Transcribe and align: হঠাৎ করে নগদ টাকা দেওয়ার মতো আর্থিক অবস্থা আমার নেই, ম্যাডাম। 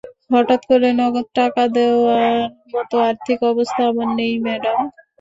হঠাৎ 0.29 0.61
করে 0.69 0.89
নগদ 0.99 1.27
টাকা 1.37 1.63
দেওয়ার 1.75 2.33
মতো 2.73 2.95
আর্থিক 3.09 3.39
অবস্থা 3.51 3.81
আমার 3.91 4.09
নেই, 4.17 4.33
ম্যাডাম। 4.45 4.79